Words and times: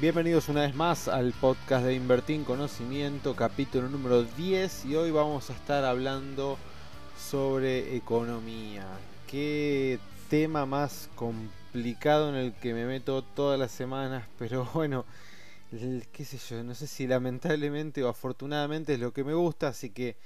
Bienvenidos 0.00 0.48
una 0.48 0.60
vez 0.60 0.76
más 0.76 1.08
al 1.08 1.32
podcast 1.32 1.84
de 1.84 1.92
Invertir 1.92 2.36
en 2.36 2.44
Conocimiento, 2.44 3.34
capítulo 3.34 3.88
número 3.88 4.22
10. 4.22 4.84
Y 4.84 4.94
hoy 4.94 5.10
vamos 5.10 5.50
a 5.50 5.54
estar 5.54 5.84
hablando 5.84 6.56
sobre 7.18 7.96
economía. 7.96 8.86
Qué 9.26 9.98
tema 10.30 10.66
más 10.66 11.10
complicado 11.16 12.28
en 12.28 12.36
el 12.36 12.54
que 12.54 12.74
me 12.74 12.86
meto 12.86 13.22
todas 13.22 13.58
las 13.58 13.72
semanas, 13.72 14.24
pero 14.38 14.64
bueno, 14.72 15.04
qué 16.12 16.24
sé 16.24 16.38
yo, 16.48 16.62
no 16.62 16.76
sé 16.76 16.86
si 16.86 17.08
lamentablemente 17.08 18.04
o 18.04 18.08
afortunadamente 18.08 18.94
es 18.94 19.00
lo 19.00 19.12
que 19.12 19.24
me 19.24 19.34
gusta, 19.34 19.66
así 19.66 19.90
que 19.90 20.16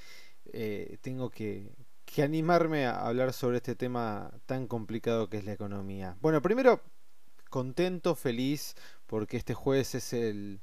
eh, 0.53 0.99
tengo 1.01 1.31
que, 1.31 1.73
que 2.05 2.23
animarme 2.23 2.85
a 2.85 3.07
hablar 3.07 3.33
sobre 3.33 3.57
este 3.57 3.75
tema 3.75 4.33
tan 4.45 4.67
complicado 4.67 5.31
que 5.31 5.39
es 5.39 5.47
la 5.47 5.55
economía. 5.55 6.15
Bueno, 6.21 6.43
primero, 6.43 6.83
contento, 7.53 8.15
feliz, 8.15 8.75
porque 9.13 9.37
este 9.37 9.53
jueves 9.53 9.95
es 9.95 10.15
el, 10.15 10.63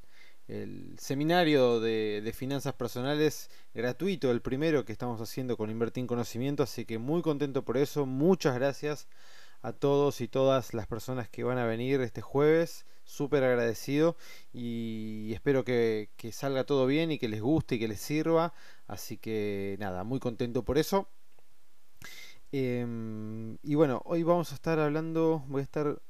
seminario 0.98 1.80
de, 1.80 2.34
finanzas 2.36 2.74
personales 2.74 3.52
gratuito, 3.76 4.32
el 4.32 4.42
primero 4.42 4.86
que 4.86 4.92
estamos 4.92 5.22
haciendo 5.22 5.56
con 5.56 5.70
Invertir 5.70 6.02
en 6.02 6.08
Conocimiento, 6.08 6.64
así 6.64 6.84
que 6.84 6.98
muy 6.98 7.22
contento 7.22 7.64
por 7.64 7.78
eso. 7.78 8.08
Muchas 8.08 8.56
gracias 8.56 9.08
a 9.62 9.72
todos 9.72 10.20
y 10.22 10.28
todas 10.28 10.74
las 10.74 10.88
personas 10.88 11.30
que 11.30 11.44
van 11.44 11.60
a 11.60 11.68
venir 11.68 12.02
este 12.02 12.22
jueves. 12.22 12.88
Súper 13.04 13.44
agradecido 13.44 14.18
y 14.52 15.32
espero 15.32 15.64
que, 15.64 16.10
salga 16.32 16.64
todo 16.64 16.88
bien 16.88 17.12
y 17.12 17.20
que 17.20 17.30
les 17.30 17.42
guste 17.42 17.76
y 17.76 17.80
que 17.80 17.88
les 17.88 18.02
sirva. 18.02 18.56
Así 18.88 19.18
que 19.18 19.78
nada, 19.80 20.04
muy 20.04 20.20
contento 20.20 20.64
por 20.64 20.80
eso. 20.80 21.08
Em, 22.52 23.60
y 23.62 23.76
bueno, 23.76 24.02
hoy 24.06 24.24
vamos 24.24 24.52
a 24.54 24.56
estar 24.56 24.80
hablando, 24.80 25.44
voy 25.48 25.60
a 25.62 25.64
estar 25.66 26.02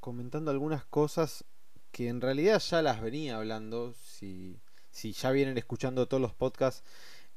comentando 0.00 0.50
algunas 0.50 0.86
cosas 0.86 1.44
que 1.92 2.08
en 2.08 2.20
realidad 2.20 2.58
ya 2.58 2.82
las 2.82 3.00
venía 3.00 3.36
hablando. 3.36 3.94
Si, 4.04 4.58
si 4.90 5.12
ya 5.12 5.30
vienen 5.30 5.58
escuchando 5.58 6.08
todos 6.08 6.20
los 6.20 6.34
podcasts, 6.34 6.82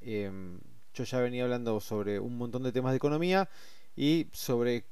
em, 0.02 0.60
yo 0.94 1.04
ya 1.04 1.20
venía 1.20 1.44
hablando 1.44 1.80
sobre 1.82 2.20
un 2.20 2.38
montón 2.38 2.64
de 2.64 2.72
temas 2.72 2.94
de 2.94 2.98
economía 2.98 3.50
y 3.96 4.28
sobre 4.34 4.86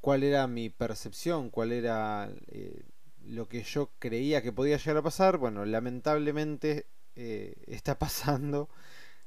cuál 0.00 0.22
era 0.22 0.46
mi 0.46 0.70
percepción, 0.70 1.50
cuál 1.50 1.72
era 1.72 2.30
eh, 2.48 2.84
lo 3.24 3.48
que 3.48 3.62
yo 3.62 3.90
creía 3.98 4.42
que 4.42 4.52
podía 4.52 4.78
llegar 4.78 4.98
a 4.98 5.02
pasar. 5.02 5.38
Bueno, 5.38 5.64
lamentablemente 5.64 6.86
eh, 7.16 7.54
está 7.66 7.98
pasando 7.98 8.68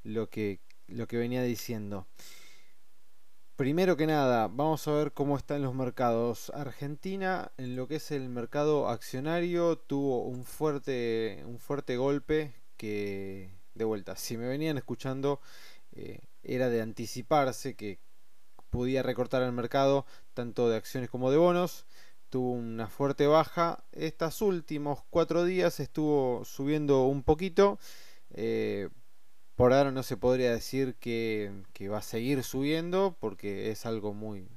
lo 0.03 0.29
que, 0.29 0.59
lo 0.87 1.07
que 1.07 1.17
venía 1.17 1.43
diciendo. 1.43 2.07
Primero 3.61 3.95
que 3.95 4.07
nada, 4.07 4.47
vamos 4.47 4.87
a 4.87 4.91
ver 4.93 5.11
cómo 5.11 5.37
están 5.37 5.61
los 5.61 5.75
mercados. 5.75 6.51
Argentina, 6.55 7.51
en 7.57 7.75
lo 7.75 7.87
que 7.87 7.97
es 7.97 8.09
el 8.09 8.27
mercado 8.27 8.89
accionario, 8.89 9.77
tuvo 9.77 10.23
un 10.23 10.45
fuerte, 10.45 11.43
un 11.45 11.59
fuerte 11.59 11.95
golpe 11.95 12.55
que, 12.75 13.51
de 13.75 13.85
vuelta, 13.85 14.15
si 14.15 14.35
me 14.35 14.47
venían 14.47 14.79
escuchando, 14.79 15.41
eh, 15.91 16.21
era 16.41 16.69
de 16.69 16.81
anticiparse 16.81 17.75
que 17.75 17.99
podía 18.71 19.03
recortar 19.03 19.43
el 19.43 19.51
mercado 19.51 20.07
tanto 20.33 20.67
de 20.67 20.77
acciones 20.77 21.11
como 21.11 21.29
de 21.29 21.37
bonos. 21.37 21.85
Tuvo 22.31 22.53
una 22.53 22.87
fuerte 22.87 23.27
baja. 23.27 23.83
Estos 23.91 24.41
últimos 24.41 25.03
cuatro 25.11 25.45
días 25.45 25.79
estuvo 25.79 26.43
subiendo 26.45 27.03
un 27.03 27.21
poquito. 27.21 27.77
Eh, 28.31 28.89
por 29.61 29.73
ahora 29.73 29.91
no 29.91 30.01
se 30.01 30.17
podría 30.17 30.49
decir 30.49 30.95
que, 30.95 31.53
va 31.81 31.99
a 31.99 32.01
seguir 32.01 32.41
subiendo 32.41 33.15
porque 33.19 33.69
es 33.69 33.85
algo 33.85 34.11
muy, 34.11 34.49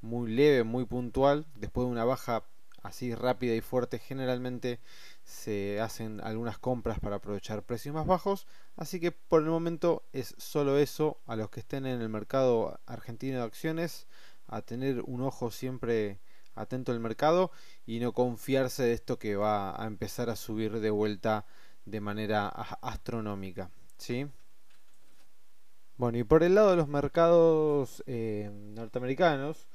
muy 0.00 0.28
leve, 0.28 0.64
muy 0.64 0.86
puntual. 0.86 1.46
Después 1.54 1.86
de 1.86 1.92
una 1.92 2.04
baja 2.04 2.42
así 2.82 3.14
rápida 3.14 3.54
y 3.54 3.60
fuerte, 3.60 4.00
generalmente 4.00 4.80
se 5.22 5.80
hacen 5.80 6.20
algunas 6.20 6.58
compras 6.58 6.98
para 6.98 7.16
aprovechar 7.16 7.62
precios 7.62 7.94
más 7.94 8.08
bajos. 8.08 8.48
Así 8.74 8.98
que 8.98 9.12
por 9.12 9.40
el 9.40 9.50
momento 9.50 10.02
es 10.12 10.34
solo 10.36 10.78
eso 10.78 11.20
a 11.26 11.36
los 11.36 11.48
que 11.50 11.60
estén 11.60 11.86
en 11.86 12.00
el 12.00 12.08
mercado 12.08 12.80
argentino 12.86 13.38
de 13.38 13.44
acciones, 13.44 14.08
a 14.48 14.62
tener 14.62 15.02
un 15.02 15.22
ojo 15.22 15.52
siempre 15.52 16.18
atento 16.56 16.90
al 16.90 16.98
mercado 16.98 17.52
y 17.86 18.00
no 18.00 18.14
confiarse 18.14 18.82
de 18.82 18.94
esto 18.94 19.16
que 19.16 19.36
va 19.36 19.80
a 19.80 19.86
empezar 19.86 20.28
a 20.28 20.34
subir 20.34 20.80
de 20.80 20.90
vuelta 20.90 21.46
de 21.84 22.00
manera 22.00 22.48
astronómica. 22.48 23.70
¿sí? 24.00 24.26
Bueno, 26.00 26.16
y 26.16 26.24
por 26.24 26.42
el 26.42 26.54
lado 26.54 26.70
de 26.70 26.76
los 26.76 26.88
mercados 26.88 28.02
eh, 28.06 28.50
norteamericanos, 28.74 29.66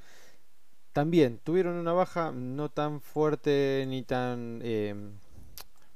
también 0.92 1.38
tuvieron 1.44 1.76
una 1.76 1.94
baja 1.94 2.32
no 2.32 2.70
tan 2.70 3.00
fuerte 3.00 3.86
ni 3.88 4.02
tan 4.02 4.60
eh, 4.64 4.96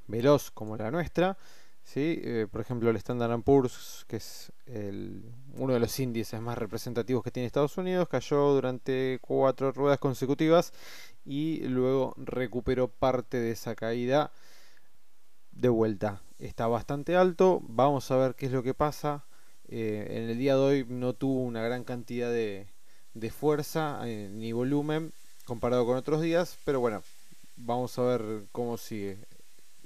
veloz 0.06 0.52
como 0.52 0.78
la 0.78 0.92
nuestra. 0.92 1.36
¿sí? 1.82 2.22
Eh, 2.24 2.46
por 2.52 2.62
ejemplo, 2.62 2.92
el 2.92 2.98
Standard 2.98 3.42
Poor's, 3.42 4.06
que 4.08 4.18
es 4.18 4.52
uno 5.56 5.74
de 5.74 5.80
los 5.80 6.00
índices 6.00 6.40
más 6.40 6.60
representativos 6.60 7.24
que 7.24 7.32
tiene 7.32 7.48
Estados 7.48 7.80
Unidos, 7.80 8.08
cayó 8.08 8.54
durante 8.54 9.18
cuatro 9.22 9.72
ruedas 9.72 9.98
consecutivas 9.98 10.74
y 11.26 11.62
luego 11.62 12.14
recuperó 12.18 12.88
parte 12.88 13.38
de 13.38 13.50
esa 13.54 13.74
caída 13.74 14.32
de 15.54 15.70
vuelta. 15.70 16.22
Está 16.38 16.68
bastante 16.68 17.16
alto, 17.16 17.62
vamos 17.64 18.12
a 18.12 18.18
ver 18.18 18.36
qué 18.36 18.46
es 18.46 18.52
lo 18.52 18.62
que 18.62 18.76
pasa. 18.76 19.26
Eh, 19.72 20.08
en 20.10 20.30
el 20.30 20.38
día 20.38 20.56
de 20.56 20.60
hoy 20.60 20.86
no 20.88 21.14
tuvo 21.14 21.44
una 21.44 21.62
gran 21.62 21.84
cantidad 21.84 22.32
de, 22.32 22.68
fuerza 23.32 24.00
eh, 24.06 24.30
ni 24.32 24.52
volumen 24.52 25.12
comparado 25.46 25.86
con 25.86 25.96
otros 25.96 26.22
días, 26.22 26.58
pero 26.66 26.80
bueno, 26.80 27.04
vamos 27.58 27.98
a 28.00 28.04
ver 28.04 28.44
cómo 28.52 28.78
sigue. 28.78 29.18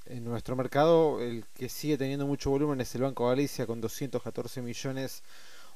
En 0.06 0.26
nuestro 0.26 0.56
mercado, 0.56 1.22
el 1.22 1.46
que 1.54 1.70
sigue 1.70 1.98
teniendo 1.98 2.28
mucho 2.28 2.50
volumen 2.50 2.82
es 2.82 2.94
el 2.96 3.02
Banco 3.04 3.28
Galicia 3.28 3.66
con 3.66 3.82
214 3.82 4.62
millones 4.62 5.24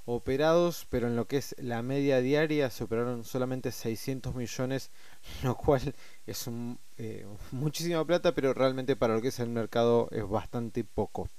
operados, 0.05 0.87
pero 0.89 1.07
en 1.07 1.17
lo 1.17 1.27
que 1.27 1.37
es 1.37 1.55
la 1.59 1.81
media 1.81 2.21
diaria 2.21 2.69
se 2.69 2.85
operaron 2.85 3.25
solamente 3.25 3.71
600 3.71 4.35
millones, 4.35 4.89
lo 5.43 5.55
cual 5.55 5.93
es 6.25 6.49
eh, 6.97 7.25
muchísima 7.51 8.05
plata, 8.05 8.33
pero 8.33 8.53
realmente 8.53 8.95
para 8.95 9.15
lo 9.15 9.21
que 9.21 9.29
es 9.29 9.39
el 9.39 9.49
mercado 9.49 10.07
es 10.11 10.27
bastante 10.27 10.85
poco. 10.85 11.29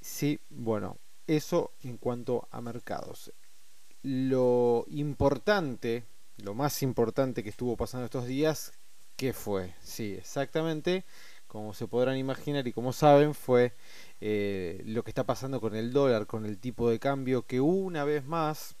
Sí, 0.00 0.38
bueno, 0.50 0.96
eso 1.36 1.72
en 1.82 1.96
cuanto 1.96 2.48
a 2.50 2.60
mercados. 2.60 3.32
Lo 4.02 4.84
importante, 4.88 6.04
lo 6.38 6.54
más 6.54 6.82
importante 6.82 7.42
que 7.44 7.50
estuvo 7.50 7.76
pasando 7.76 8.06
estos 8.06 8.26
días, 8.26 8.72
¿qué 9.16 9.32
fue? 9.32 9.74
Sí, 9.80 10.14
exactamente, 10.14 11.04
como 11.46 11.72
se 11.72 11.86
podrán 11.86 12.16
imaginar 12.16 12.66
y 12.66 12.72
como 12.72 12.92
saben, 12.92 13.34
fue 13.34 13.74
eh, 14.20 14.82
lo 14.86 15.04
que 15.04 15.10
está 15.10 15.24
pasando 15.24 15.60
con 15.60 15.76
el 15.76 15.92
dólar, 15.92 16.26
con 16.26 16.46
el 16.46 16.58
tipo 16.58 16.90
de 16.90 16.98
cambio, 16.98 17.46
que 17.46 17.60
una 17.60 18.04
vez 18.04 18.24
más 18.24 18.74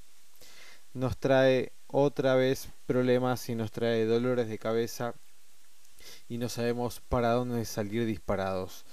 nos 0.92 1.18
trae 1.18 1.72
otra 1.86 2.34
vez 2.34 2.68
problemas 2.86 3.48
y 3.48 3.54
nos 3.54 3.70
trae 3.70 4.06
dolores 4.06 4.48
de 4.48 4.58
cabeza 4.58 5.14
y 6.28 6.38
no 6.38 6.48
sabemos 6.48 7.00
para 7.08 7.30
dónde 7.30 7.64
salir 7.64 8.06
disparados. 8.06 8.84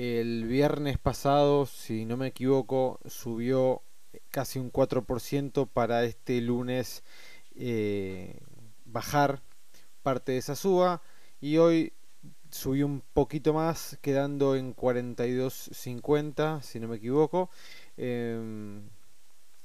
El 0.00 0.44
viernes 0.44 0.96
pasado, 0.96 1.66
si 1.66 2.04
no 2.04 2.16
me 2.16 2.28
equivoco, 2.28 3.00
subió 3.06 3.82
casi 4.30 4.60
un 4.60 4.70
4% 4.70 5.68
para 5.68 6.04
este 6.04 6.40
lunes 6.40 7.02
eh, 7.56 8.38
bajar 8.84 9.42
parte 10.04 10.30
de 10.30 10.38
esa 10.38 10.54
suba. 10.54 11.02
Y 11.40 11.56
hoy 11.56 11.94
subió 12.48 12.86
un 12.86 13.02
poquito 13.12 13.52
más 13.52 13.98
quedando 14.00 14.54
en 14.54 14.72
42.50 14.76 16.62
si 16.62 16.78
no 16.78 16.86
me 16.86 16.98
equivoco. 16.98 17.50
Em, 17.96 18.82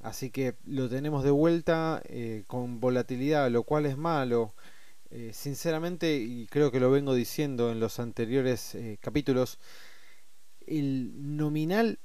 así 0.02 0.32
que 0.32 0.56
lo 0.66 0.90
tenemos 0.90 1.24
de 1.24 1.30
vuelta 1.30 2.02
eh, 2.06 2.44
con 2.48 2.80
volatilidad 2.80 3.52
lo 3.52 3.62
cual 3.62 3.86
es 3.86 3.98
malo. 3.98 4.56
Eh, 5.12 5.30
sinceramente 5.32 6.16
y 6.16 6.48
creo 6.48 6.72
que 6.72 6.80
lo 6.80 6.90
vengo 6.90 7.14
diciendo 7.14 7.72
en 7.72 7.80
los 7.80 8.00
anteriores 8.00 8.76
capítulos 9.00 9.60
el 10.68 11.38
nominal, 11.38 12.00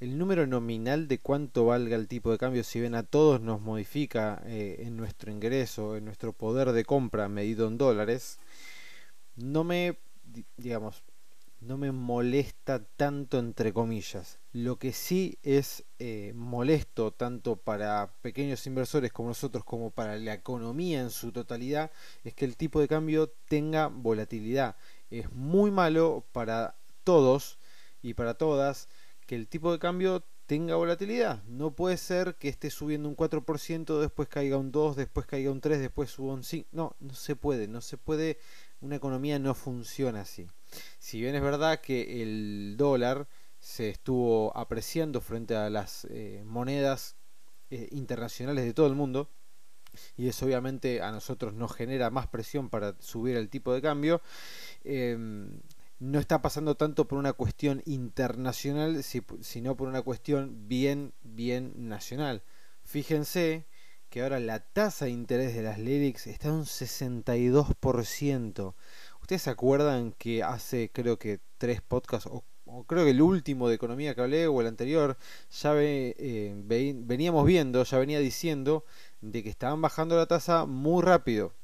el 0.00 0.18
número 0.18 0.46
nominal 0.46 1.08
de 1.08 1.18
cuánto 1.18 1.66
valga 1.66 1.96
el 1.96 2.08
tipo 2.08 2.30
de 2.30 2.38
cambio, 2.38 2.64
si 2.64 2.80
bien 2.80 2.94
a 2.94 3.02
todos 3.02 3.40
nos 3.40 3.60
modifica 3.60 4.42
eh, 4.46 4.76
en 4.80 4.96
nuestro 4.96 5.30
ingreso, 5.30 5.96
en 5.96 6.04
nuestro 6.04 6.32
poder 6.32 6.72
de 6.72 6.84
compra 6.84 7.28
medido 7.28 7.68
en 7.68 7.78
dólares, 7.78 8.38
no 9.36 9.64
me, 9.64 9.98
digamos, 10.56 11.02
no 11.64 11.78
me 11.78 11.92
molesta 11.92 12.84
tanto 12.96 13.38
entre 13.38 13.72
comillas. 13.72 14.38
Lo 14.52 14.78
que 14.78 14.92
sí 14.92 15.38
es 15.42 15.84
eh, 15.98 16.32
molesto 16.34 17.12
tanto 17.12 17.56
para 17.56 18.12
pequeños 18.20 18.66
inversores 18.66 19.12
como 19.12 19.30
nosotros 19.30 19.64
como 19.64 19.90
para 19.90 20.16
la 20.16 20.34
economía 20.34 21.00
en 21.00 21.10
su 21.10 21.32
totalidad 21.32 21.90
es 22.22 22.34
que 22.34 22.44
el 22.44 22.56
tipo 22.56 22.80
de 22.80 22.88
cambio 22.88 23.32
tenga 23.48 23.86
volatilidad. 23.86 24.76
Es 25.10 25.32
muy 25.32 25.70
malo 25.70 26.24
para 26.32 26.76
todos 27.02 27.58
y 28.04 28.12
para 28.14 28.34
todas 28.34 28.88
que 29.26 29.34
el 29.34 29.48
tipo 29.48 29.72
de 29.72 29.78
cambio 29.78 30.24
tenga 30.46 30.76
volatilidad. 30.76 31.42
No 31.44 31.74
puede 31.74 31.96
ser 31.96 32.36
que 32.36 32.50
esté 32.50 32.68
subiendo 32.70 33.08
un 33.08 33.16
4%, 33.16 33.98
después 33.98 34.28
caiga 34.28 34.58
un 34.58 34.70
2, 34.70 34.96
después 34.96 35.26
caiga 35.26 35.50
un 35.50 35.62
3, 35.62 35.80
después 35.80 36.10
suba 36.10 36.34
un 36.34 36.44
5. 36.44 36.68
No, 36.72 36.94
no 37.00 37.14
se 37.14 37.34
puede, 37.34 37.66
no 37.66 37.80
se 37.80 37.96
puede. 37.96 38.38
Una 38.80 38.96
economía 38.96 39.38
no 39.38 39.54
funciona 39.54 40.20
así. 40.20 40.46
Si 40.98 41.18
bien 41.18 41.34
es 41.34 41.42
verdad 41.42 41.80
que 41.80 42.22
el 42.22 42.74
dólar 42.76 43.26
se 43.58 43.88
estuvo 43.88 44.54
apreciando 44.54 45.22
frente 45.22 45.56
a 45.56 45.70
las 45.70 46.06
eh, 46.10 46.42
monedas 46.44 47.16
eh, 47.70 47.88
internacionales 47.92 48.66
de 48.66 48.74
todo 48.74 48.86
el 48.86 48.94
mundo, 48.94 49.30
y 50.16 50.28
eso 50.28 50.44
obviamente 50.44 51.00
a 51.00 51.10
nosotros 51.10 51.54
nos 51.54 51.72
genera 51.72 52.10
más 52.10 52.26
presión 52.26 52.68
para 52.68 52.94
subir 53.00 53.36
el 53.36 53.48
tipo 53.48 53.72
de 53.72 53.80
cambio, 53.80 54.20
em, 54.82 55.60
no 56.04 56.18
está 56.18 56.42
pasando 56.42 56.76
tanto 56.76 57.08
por 57.08 57.18
una 57.18 57.32
cuestión 57.32 57.82
internacional, 57.86 59.02
sino 59.02 59.76
por 59.76 59.88
una 59.88 60.02
cuestión 60.02 60.68
bien, 60.68 61.14
bien 61.22 61.72
nacional. 61.88 62.42
Fíjense 62.82 63.66
que 64.10 64.22
ahora 64.22 64.38
la 64.38 64.60
tasa 64.60 65.06
de 65.06 65.12
interés 65.12 65.54
de 65.54 65.62
las 65.62 65.78
LELIX 65.78 66.26
está 66.26 66.48
en 66.48 66.54
un 66.54 66.64
62%. 66.64 68.74
¿Ustedes 69.22 69.42
se 69.42 69.50
acuerdan 69.50 70.12
que 70.12 70.42
hace 70.42 70.90
creo 70.92 71.18
que 71.18 71.40
tres 71.56 71.80
podcasts, 71.80 72.28
o, 72.30 72.44
creo 72.84 73.04
que 73.04 73.10
el 73.10 73.22
último 73.22 73.68
de 73.68 73.76
economía 73.76 74.14
que 74.14 74.20
hablé, 74.20 74.46
o 74.46 74.60
el 74.60 74.66
anterior, 74.66 75.16
ya 75.50 75.72
eh, 75.76 76.54
veníamos 76.64 77.46
viendo, 77.46 77.82
ya 77.82 77.98
venía 77.98 78.18
diciendo 78.18 78.84
de 79.22 79.42
que 79.42 79.48
estaban 79.48 79.80
bajando 79.80 80.16
la 80.16 80.26
tasa 80.26 80.66
muy 80.66 81.02
rápido? 81.02 81.54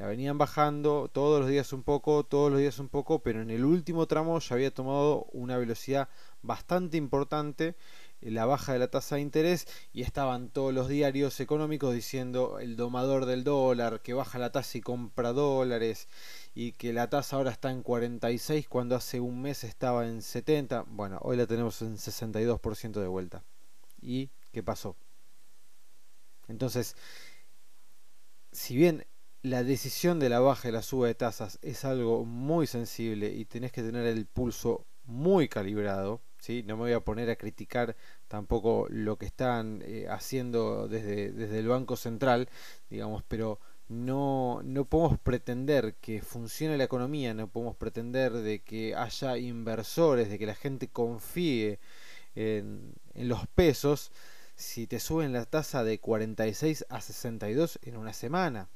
La 0.00 0.06
venían 0.06 0.38
bajando 0.38 1.10
todos 1.12 1.40
los 1.40 1.50
días 1.50 1.74
un 1.74 1.82
poco, 1.82 2.24
todos 2.24 2.50
los 2.50 2.58
días 2.58 2.78
un 2.78 2.88
poco, 2.88 3.18
pero 3.22 3.42
en 3.42 3.50
el 3.50 3.66
último 3.66 4.06
tramo 4.06 4.38
ya 4.38 4.54
había 4.54 4.72
tomado 4.72 5.26
una 5.32 5.58
velocidad 5.58 6.08
bastante 6.40 6.96
importante 6.96 7.76
eh, 8.22 8.30
la 8.30 8.46
baja 8.46 8.72
de 8.72 8.78
la 8.78 8.88
tasa 8.88 9.16
de 9.16 9.20
interés 9.20 9.68
y 9.92 10.00
estaban 10.00 10.48
todos 10.48 10.72
los 10.72 10.88
diarios 10.88 11.38
económicos 11.40 11.92
diciendo 11.92 12.60
el 12.60 12.76
domador 12.76 13.26
del 13.26 13.44
dólar 13.44 14.00
que 14.00 14.14
baja 14.14 14.38
la 14.38 14.50
tasa 14.50 14.78
y 14.78 14.80
compra 14.80 15.34
dólares 15.34 16.08
y 16.54 16.72
que 16.72 16.94
la 16.94 17.10
tasa 17.10 17.36
ahora 17.36 17.50
está 17.50 17.70
en 17.70 17.82
46 17.82 18.68
cuando 18.70 18.96
hace 18.96 19.20
un 19.20 19.42
mes 19.42 19.64
estaba 19.64 20.06
en 20.06 20.22
70. 20.22 20.86
Bueno, 20.88 21.18
hoy 21.20 21.36
la 21.36 21.46
tenemos 21.46 21.82
en 21.82 21.98
62% 21.98 23.02
de 23.02 23.06
vuelta. 23.06 23.44
¿Y 24.00 24.30
qué 24.50 24.62
pasó? 24.62 24.96
Entonces, 26.48 26.96
si 28.50 28.76
bien 28.76 29.04
la 29.42 29.64
decisión 29.64 30.18
de 30.18 30.28
la 30.28 30.40
baja 30.40 30.68
y 30.68 30.72
la 30.72 30.82
suba 30.82 31.06
de 31.06 31.14
tasas 31.14 31.58
es 31.62 31.84
algo 31.84 32.24
muy 32.24 32.66
sensible 32.66 33.30
y 33.32 33.44
tenés 33.46 33.72
que 33.72 33.82
tener 33.82 34.06
el 34.06 34.26
pulso 34.26 34.86
muy 35.04 35.48
calibrado, 35.48 36.20
¿sí? 36.38 36.62
no 36.66 36.76
me 36.76 36.82
voy 36.82 36.92
a 36.92 37.00
poner 37.00 37.30
a 37.30 37.36
criticar 37.36 37.96
tampoco 38.28 38.86
lo 38.90 39.16
que 39.16 39.26
están 39.26 39.82
eh, 39.84 40.06
haciendo 40.08 40.88
desde, 40.88 41.32
desde 41.32 41.58
el 41.58 41.68
Banco 41.68 41.96
Central, 41.96 42.48
digamos, 42.90 43.22
pero 43.26 43.60
no, 43.88 44.60
no 44.62 44.84
podemos 44.84 45.18
pretender 45.18 45.96
que 45.96 46.22
funcione 46.22 46.76
la 46.76 46.84
economía, 46.84 47.34
no 47.34 47.48
podemos 47.48 47.76
pretender 47.76 48.32
de 48.32 48.62
que 48.62 48.94
haya 48.94 49.38
inversores, 49.38 50.28
de 50.28 50.38
que 50.38 50.46
la 50.46 50.54
gente 50.54 50.88
confíe 50.88 51.80
en, 52.34 52.94
en 53.14 53.28
los 53.28 53.46
pesos 53.48 54.12
si 54.54 54.86
te 54.86 55.00
suben 55.00 55.32
la 55.32 55.46
tasa 55.46 55.82
de 55.82 55.98
46 55.98 56.86
a 56.90 57.00
62 57.00 57.80
en 57.82 57.96
una 57.96 58.12
semana. 58.12 58.68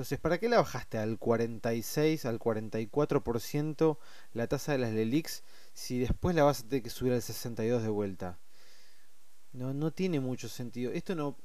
Entonces, 0.00 0.18
¿para 0.18 0.38
qué 0.38 0.48
la 0.48 0.56
bajaste 0.56 0.96
al 0.96 1.18
46, 1.18 2.24
al 2.24 2.38
44% 2.38 3.98
la 4.32 4.46
tasa 4.46 4.72
de 4.72 4.78
las 4.78 4.94
LELIX 4.94 5.42
si 5.74 5.98
después 5.98 6.34
la 6.34 6.42
vas 6.42 6.60
a 6.60 6.62
tener 6.62 6.82
que 6.82 6.88
subir 6.88 7.12
al 7.12 7.20
62 7.20 7.82
de 7.82 7.90
vuelta? 7.90 8.38
No, 9.52 9.74
no 9.74 9.90
tiene 9.90 10.18
mucho 10.18 10.48
sentido. 10.48 10.90
Esto 10.92 11.14
no, 11.14 11.36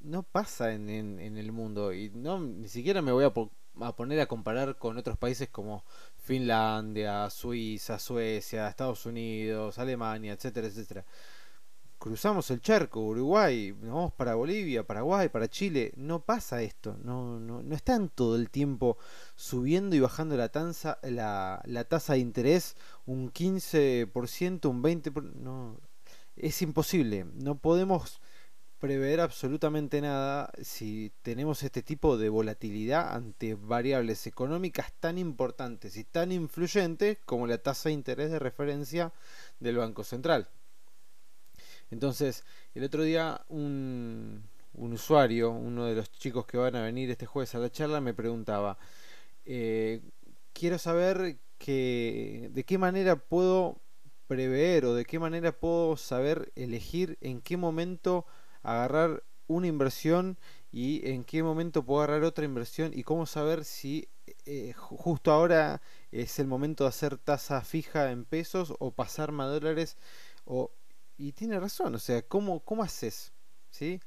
no 0.00 0.24
pasa 0.24 0.74
en, 0.74 0.90
el 0.90 1.52
mundo 1.52 1.94
y 1.94 2.10
no 2.10 2.38
ni 2.38 2.68
siquiera 2.68 3.00
me 3.00 3.12
voy 3.12 3.24
a, 3.24 3.32
a, 3.86 3.96
poner 3.96 4.20
a 4.20 4.26
comparar 4.26 4.76
con 4.76 4.98
otros 4.98 5.16
países 5.16 5.48
como 5.48 5.82
Finlandia, 6.18 7.30
Suiza, 7.30 7.98
Suecia, 7.98 8.68
Estados 8.68 9.06
Unidos, 9.06 9.78
Alemania, 9.78 10.34
etcétera, 10.34 10.66
etcétera 10.66 11.06
cruzamos 12.06 12.52
el 12.52 12.60
charco, 12.60 13.00
Uruguay, 13.00 13.74
nos 13.80 13.94
vamos 13.94 14.12
para 14.12 14.36
Bolivia, 14.36 14.86
Paraguay, 14.86 15.28
para 15.28 15.48
Chile, 15.48 15.92
no 15.96 16.24
pasa 16.24 16.62
esto, 16.62 16.96
no, 17.02 17.40
no, 17.40 17.64
no 17.64 17.74
están 17.74 18.10
todo 18.10 18.36
el 18.36 18.48
tiempo 18.48 18.96
subiendo 19.34 19.96
y 19.96 20.00
bajando 20.00 20.36
la, 20.36 20.48
tasa 20.48 21.00
la, 21.02 21.60
la 21.64 21.82
tasa 21.82 22.12
de 22.12 22.20
interés 22.20 22.76
un 23.06 23.32
15%, 23.32 24.70
un 24.70 24.82
20%, 24.84 25.32
no, 25.34 25.80
es 26.36 26.62
imposible, 26.62 27.26
no 27.34 27.58
podemos 27.58 28.20
prever 28.78 29.20
absolutamente 29.20 30.00
nada 30.00 30.52
si 30.62 31.12
tenemos 31.22 31.64
este 31.64 31.82
tipo 31.82 32.16
de 32.16 32.28
volatilidad 32.28 33.16
ante 33.16 33.56
variables 33.56 34.28
económicas 34.28 34.92
tan 35.00 35.18
importantes 35.18 35.96
y 35.96 36.04
tan 36.04 36.30
influyentes 36.30 37.18
como 37.24 37.48
la 37.48 37.58
tasa 37.58 37.88
de 37.88 37.94
interés 37.94 38.30
de 38.30 38.38
referencia 38.38 39.12
del 39.58 39.78
Banco 39.78 40.04
Central. 40.04 40.48
Entonces, 41.90 42.44
el 42.74 42.84
otro 42.84 43.02
día 43.02 43.44
un, 43.48 44.42
usuario, 44.74 45.50
uno 45.50 45.86
de 45.86 45.94
los 45.94 46.10
chicos 46.12 46.46
que 46.46 46.58
van 46.58 46.76
a 46.76 46.82
venir 46.82 47.10
este 47.10 47.26
jueves 47.26 47.54
a 47.54 47.58
la 47.58 47.70
charla, 47.70 48.00
me 48.00 48.14
preguntaba, 48.14 48.78
eh, 49.44 50.00
quiero 50.52 50.78
saber 50.78 51.38
que, 51.58 52.50
de 52.52 52.64
qué 52.64 52.78
manera 52.78 53.16
puedo 53.16 53.80
prever 54.26 54.84
o 54.84 54.94
de 54.94 55.04
qué 55.04 55.18
manera 55.18 55.52
puedo 55.52 55.96
saber 55.96 56.52
elegir 56.56 57.16
en 57.20 57.40
qué 57.40 57.56
momento 57.56 58.26
agarrar 58.62 59.22
una 59.46 59.68
inversión 59.68 60.38
y 60.72 61.08
en 61.08 61.24
qué 61.24 61.42
momento 61.42 61.84
puedo 61.84 62.02
agarrar 62.02 62.24
otra 62.24 62.44
inversión 62.44 62.92
y 62.94 63.04
cómo 63.04 63.26
saber 63.26 63.64
si 63.64 64.08
eh, 64.44 64.72
justo 64.74 65.30
ahora 65.30 65.80
es 66.10 66.38
el 66.38 66.48
momento 66.48 66.84
de 66.84 66.88
hacer 66.88 67.16
tasa 67.18 67.62
fija 67.62 68.10
en 68.10 68.24
pesos 68.24 68.74
o 68.80 68.90
pasarme 68.90 69.44
a 69.44 69.46
dólares 69.46 69.96
o 70.44 70.72
y 71.16 71.32
tiene 71.32 71.58
razón, 71.58 71.94
o 71.94 71.98
sea, 71.98 72.22
¿cómo, 72.22 72.60
cómo 72.60 72.82
haces? 72.82 73.32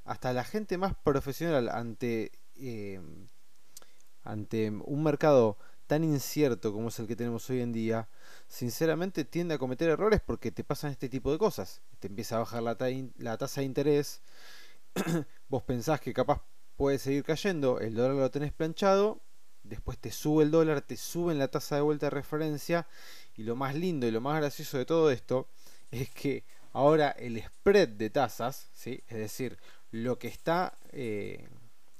Hasta 0.04 0.34
la 0.34 0.44
gente 0.44 0.78
más 0.78 0.96
profesional 0.96 1.70
ante, 1.70 2.32
eh, 2.56 3.00
ante 4.24 4.70
un 4.70 5.04
mercado 5.04 5.58
tan 5.86 6.04
incierto 6.04 6.74
como 6.74 6.90
es 6.90 7.00
el 7.00 7.08
que 7.08 7.16
tenemos 7.16 7.50
hoy 7.50 7.62
en 7.62 7.72
día, 7.72 8.10
sinceramente 8.48 9.26
tiende 9.26 9.56
a 9.56 9.58
cometer 9.58 9.90
errores 9.90 10.22
porque 10.26 10.52
te 10.52 10.64
pasan 10.64 10.92
este 10.92 11.10
tipo 11.10 11.32
de 11.32 11.38
cosas. 11.38 11.82
Te 12.00 12.08
empieza 12.08 12.36
a 12.36 12.40
bajar 12.40 12.64
la, 12.64 12.78
la 13.18 13.38
tasa 13.38 13.62
de 13.62 13.66
interés, 13.66 14.22
vos 15.50 15.64
pensás 15.64 16.02
que 16.02 16.14
capaz 16.14 16.42
puede 16.76 16.98
seguir 16.98 17.24
cayendo, 17.24 17.80
el 17.80 17.96
dólar 17.96 18.16
lo 18.16 18.32
tenés 18.32 18.54
planchado, 18.54 19.22
después 19.64 20.00
te 20.00 20.12
sube 20.12 20.44
el 20.44 20.52
dólar, 20.52 20.82
te 20.82 20.98
suben 20.98 21.38
la 21.38 21.50
tasa 21.50 21.76
de 21.76 21.82
vuelta 21.82 22.08
de 22.08 22.12
referencia 22.12 22.88
y 23.36 23.44
lo 23.44 23.56
más 23.56 23.76
lindo 23.76 24.08
y 24.08 24.12
lo 24.12 24.22
más 24.22 24.40
gracioso 24.40 24.78
de 24.78 24.86
todo 24.86 25.12
esto 25.12 25.48
es 25.92 26.10
que 26.10 26.44
Ahora 26.72 27.10
el 27.12 27.42
spread 27.42 27.90
de 27.90 28.10
tasas, 28.10 28.70
¿sí? 28.74 29.04
es 29.08 29.18
decir, 29.18 29.58
lo 29.92 30.20
que 30.20 30.28
está 30.28 30.78
eh, 30.92 31.48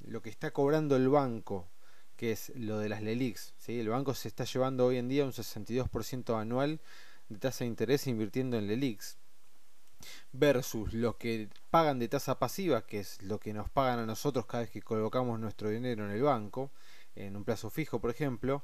lo 0.02 0.22
que 0.22 0.30
está 0.30 0.52
cobrando 0.52 0.96
el 0.96 1.10
banco, 1.10 1.68
que 2.16 2.32
es 2.32 2.52
lo 2.56 2.80
de 2.80 2.90
las 2.90 3.02
LELIX, 3.02 3.54
¿sí? 3.58 3.80
el 3.80 3.90
banco 3.90 4.14
se 4.14 4.28
está 4.28 4.44
llevando 4.44 4.86
hoy 4.86 4.98
en 4.98 5.08
día 5.08 5.26
un 5.26 5.32
62% 5.32 6.40
anual 6.40 6.82
de 7.30 7.38
tasa 7.38 7.64
de 7.64 7.70
interés 7.70 8.08
invirtiendo 8.08 8.58
en 8.58 8.68
LELIX 8.68 9.18
versus 10.32 10.94
lo 10.94 11.18
que 11.18 11.50
pagan 11.70 12.00
de 12.00 12.08
tasa 12.08 12.40
pasiva, 12.40 12.86
que 12.86 13.00
es 13.00 13.22
lo 13.22 13.40
que 13.40 13.54
nos 13.54 13.70
pagan 13.70 14.00
a 14.00 14.06
nosotros 14.06 14.46
cada 14.46 14.64
vez 14.64 14.72
que 14.72 14.82
colocamos 14.82 15.40
nuestro 15.40 15.70
dinero 15.70 16.06
en 16.06 16.12
el 16.12 16.22
banco, 16.22 16.72
en 17.16 17.36
un 17.36 17.44
plazo 17.44 17.70
fijo, 17.70 18.00
por 18.00 18.10
ejemplo, 18.10 18.64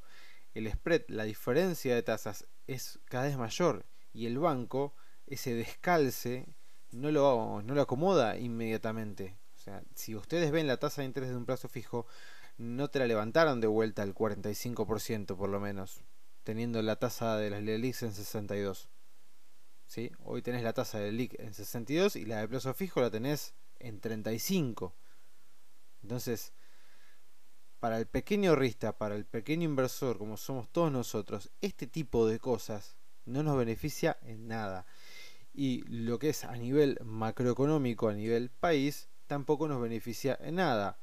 el 0.54 0.72
spread, 0.72 1.04
la 1.10 1.26
diferencia 1.26 1.94
de 1.94 2.04
tasas 2.04 2.46
es 2.68 3.00
cada 3.06 3.26
vez 3.26 3.38
mayor 3.38 3.86
y 4.14 4.26
el 4.26 4.40
banco 4.40 4.94
ese 5.28 5.54
descalce 5.54 6.46
no 6.92 7.12
lo, 7.12 7.62
no 7.64 7.74
lo 7.74 7.82
acomoda 7.82 8.38
inmediatamente. 8.38 9.38
O 9.56 9.60
sea, 9.60 9.84
si 9.96 10.16
ustedes 10.16 10.52
ven 10.52 10.68
la 10.68 10.78
tasa 10.78 11.02
de 11.02 11.08
interés 11.08 11.30
de 11.30 11.38
un 11.38 11.46
plazo 11.46 11.68
fijo, 11.68 12.06
no 12.58 12.90
te 12.90 13.00
la 13.00 13.08
levantaron 13.08 13.60
de 13.60 13.68
vuelta 13.68 14.04
al 14.04 14.14
45% 14.14 15.36
por 15.36 15.50
lo 15.50 15.60
menos, 15.60 16.02
teniendo 16.44 16.82
la 16.82 16.98
tasa 16.98 17.38
de 17.38 17.50
las 17.50 17.64
LELIX 17.64 18.04
en 18.04 18.14
62. 18.14 18.90
¿Sí? 19.88 20.12
Hoy 20.24 20.42
tenés 20.42 20.64
la 20.64 20.74
tasa 20.74 21.00
de 21.00 21.12
LELIC 21.12 21.40
en 21.40 21.54
62 21.54 22.16
y 22.16 22.26
la 22.26 22.40
de 22.40 22.48
plazo 22.48 22.74
fijo 22.74 23.02
la 23.02 23.12
tenés 23.12 23.54
en 23.80 24.00
35. 24.00 24.94
Entonces, 26.02 26.54
para 27.80 27.98
el 27.98 28.08
pequeño 28.08 28.56
rista, 28.56 28.98
para 28.98 29.16
el 29.16 29.26
pequeño 29.26 29.66
inversor, 29.66 30.18
como 30.18 30.38
somos 30.38 30.70
todos 30.70 30.92
nosotros, 30.92 31.52
este 31.62 31.88
tipo 31.88 32.28
de 32.28 32.40
cosas 32.40 32.96
no 33.26 33.44
nos 33.44 33.58
beneficia 33.58 34.18
en 34.22 34.48
nada. 34.48 34.86
Y 35.56 35.84
lo 35.88 36.20
que 36.20 36.30
es 36.30 36.44
a 36.44 36.56
nivel 36.58 37.00
macroeconómico, 37.04 38.10
a 38.10 38.14
nivel 38.14 38.50
país, 38.50 39.08
tampoco 39.26 39.68
nos 39.68 39.82
beneficia 39.82 40.38
en 40.42 40.56
nada. 40.56 41.00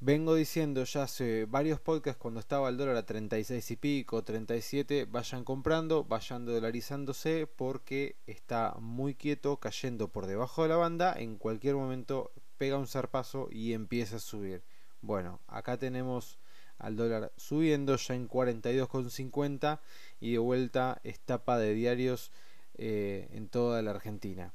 Vengo 0.00 0.36
diciendo 0.36 0.84
ya 0.84 1.02
hace 1.02 1.44
varios 1.44 1.80
podcasts 1.80 2.20
cuando 2.20 2.38
estaba 2.38 2.68
el 2.68 2.76
dólar 2.76 2.96
a 2.96 3.04
36 3.04 3.70
y 3.72 3.76
pico, 3.76 4.22
37, 4.22 5.06
vayan 5.06 5.42
comprando, 5.42 6.04
vayan 6.04 6.46
dolarizándose 6.46 7.48
porque 7.48 8.16
está 8.26 8.76
muy 8.78 9.16
quieto, 9.16 9.58
cayendo 9.58 10.12
por 10.12 10.26
debajo 10.26 10.62
de 10.62 10.68
la 10.68 10.76
banda, 10.76 11.14
en 11.18 11.36
cualquier 11.36 11.74
momento 11.74 12.30
pega 12.58 12.78
un 12.78 12.86
zarpazo 12.86 13.48
y 13.50 13.72
empieza 13.72 14.16
a 14.16 14.20
subir. 14.20 14.62
Bueno, 15.00 15.40
acá 15.48 15.78
tenemos 15.78 16.38
al 16.78 16.94
dólar 16.94 17.32
subiendo 17.36 17.96
ya 17.96 18.14
en 18.14 18.28
42,50 18.28 19.80
y 20.20 20.32
de 20.32 20.38
vuelta 20.38 21.00
estapa 21.02 21.58
de 21.58 21.74
diarios 21.74 22.30
eh, 22.78 23.28
en 23.32 23.48
toda 23.48 23.82
la 23.82 23.90
Argentina. 23.90 24.54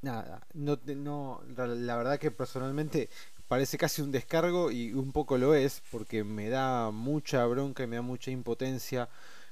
Nada, 0.00 0.46
no, 0.54 0.80
no, 0.96 1.42
la 1.46 1.96
verdad 1.96 2.18
que 2.18 2.30
personalmente 2.32 3.08
parece 3.46 3.78
casi 3.78 4.02
un 4.02 4.10
descargo 4.10 4.70
y 4.70 4.92
un 4.94 5.12
poco 5.12 5.38
lo 5.38 5.54
es, 5.54 5.82
porque 5.90 6.24
me 6.24 6.48
da 6.48 6.90
mucha 6.90 7.44
bronca 7.46 7.82
y 7.84 7.86
me 7.86 7.96
da 7.96 8.02
mucha 8.02 8.30
impotencia 8.30 9.08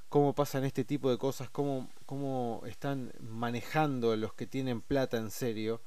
cómo 0.08 0.34
pasan 0.34 0.64
este 0.64 0.84
tipo 0.84 1.10
de 1.10 1.18
cosas, 1.18 1.50
cómo, 1.50 1.88
cómo 2.06 2.62
están 2.66 3.12
manejando 3.20 4.16
los 4.16 4.34
que 4.34 4.46
tienen 4.46 4.80
plata 4.80 5.18
en 5.18 5.30
serio, 5.30 5.82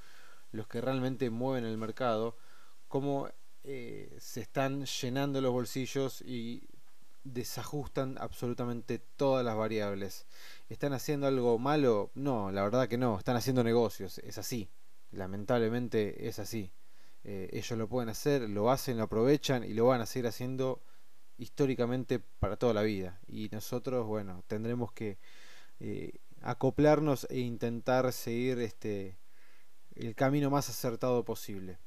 los 0.51 0.67
que 0.67 0.79
realmente 0.79 1.29
mueven 1.29 1.65
el 1.65 1.77
mercado, 1.77 2.37
cómo 2.87 3.29
eh, 3.63 4.15
se 4.19 4.41
están 4.41 4.85
llenando 4.85 5.41
los 5.41 5.51
bolsillos 5.51 6.21
y 6.21 6.69
desajustan 7.23 8.17
absolutamente 8.19 8.99
todas 8.99 9.45
las 9.45 9.55
variables. 9.55 10.25
¿Están 10.69 10.93
haciendo 10.93 11.27
algo 11.27 11.57
malo? 11.59 12.11
No, 12.15 12.51
la 12.51 12.63
verdad 12.63 12.87
que 12.87 12.97
no, 12.97 13.17
están 13.17 13.35
haciendo 13.35 13.63
negocios, 13.63 14.19
es 14.19 14.37
así, 14.37 14.69
lamentablemente 15.11 16.27
es 16.27 16.39
así. 16.39 16.71
Eh, 17.23 17.49
ellos 17.53 17.77
lo 17.77 17.87
pueden 17.87 18.09
hacer, 18.09 18.49
lo 18.49 18.69
hacen, 18.69 18.97
lo 18.97 19.03
aprovechan 19.03 19.63
y 19.63 19.73
lo 19.73 19.85
van 19.85 20.01
a 20.01 20.05
seguir 20.05 20.27
haciendo 20.27 20.81
históricamente 21.37 22.19
para 22.19 22.57
toda 22.57 22.73
la 22.73 22.81
vida. 22.83 23.19
Y 23.27 23.49
nosotros, 23.49 24.05
bueno, 24.05 24.43
tendremos 24.47 24.91
que 24.91 25.17
eh, 25.79 26.19
acoplarnos 26.41 27.25
e 27.29 27.39
intentar 27.39 28.11
seguir 28.11 28.59
este 28.59 29.17
el 29.95 30.15
camino 30.15 30.49
más 30.49 30.69
acertado 30.69 31.23
posible. 31.23 31.77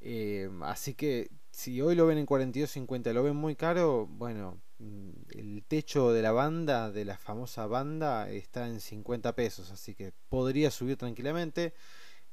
Eh, 0.00 0.50
así 0.62 0.94
que 0.94 1.30
si 1.50 1.80
hoy 1.80 1.94
lo 1.96 2.06
ven 2.06 2.18
en 2.18 2.26
42.50, 2.26 3.12
lo 3.12 3.22
ven 3.22 3.36
muy 3.36 3.56
caro, 3.56 4.06
bueno, 4.06 4.60
el 4.78 5.64
techo 5.66 6.12
de 6.12 6.22
la 6.22 6.32
banda, 6.32 6.90
de 6.90 7.04
la 7.04 7.18
famosa 7.18 7.66
banda, 7.66 8.30
está 8.30 8.68
en 8.68 8.80
50 8.80 9.34
pesos, 9.34 9.70
así 9.70 9.94
que 9.94 10.12
podría 10.28 10.70
subir 10.70 10.96
tranquilamente. 10.96 11.74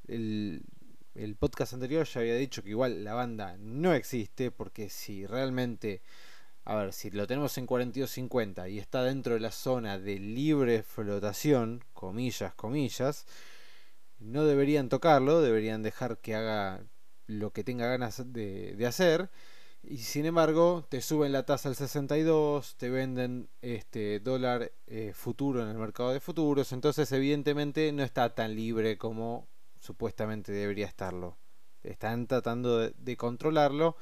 El, 0.07 0.63
podcast 1.39 1.73
anterior 1.73 2.05
ya 2.05 2.21
había 2.21 2.35
dicho 2.35 2.63
que 2.63 2.69
igual 2.69 3.03
la 3.03 3.13
banda 3.13 3.57
no 3.59 3.93
existe, 3.93 4.51
porque 4.51 4.89
si 4.89 5.25
realmente, 5.25 6.01
a 6.65 6.75
ver, 6.75 6.93
si 6.93 7.11
lo 7.11 7.27
tenemos 7.27 7.57
en 7.57 7.67
42.50 7.67 8.69
y 8.71 8.79
está 8.79 9.03
dentro 9.03 9.33
de 9.33 9.39
la 9.39 9.51
zona 9.51 9.97
de 9.97 10.19
libre 10.19 10.83
flotación, 10.83 11.83
comillas, 11.93 12.53
comillas, 12.53 13.25
no 14.19 14.45
deberían 14.45 14.89
tocarlo, 14.89 15.41
deberían 15.41 15.83
dejar 15.83 16.19
que 16.19 16.35
haga 16.35 16.85
lo 17.27 17.51
que 17.51 17.63
tenga 17.63 17.87
ganas 17.87 18.21
de, 18.33 18.85
hacer. 18.87 19.29
Y 19.87 19.99
sin 19.99 20.25
embargo, 20.25 20.83
te 20.89 20.99
suben 20.99 21.31
la 21.31 21.45
tasa 21.45 21.69
al 21.69 21.75
62, 21.75 22.75
te 22.75 22.89
venden 22.89 23.49
este 23.61 24.19
dólar 24.19 24.71
eh, 24.87 25.11
futuro 25.13 25.61
en 25.61 25.69
el 25.69 25.77
mercado 25.77 26.11
de 26.11 26.19
futuros. 26.19 26.71
Entonces, 26.71 27.11
evidentemente, 27.11 27.91
no 27.91 28.01
está 28.01 28.33
tan 28.33 28.55
libre 28.55 28.97
como 28.97 29.47
supuestamente 29.77 30.51
debería 30.51 30.87
estarlo. 30.87 31.37
Están 31.83 32.25
tratando 32.25 32.79
de, 32.79 33.17
controlarlo 33.17 33.95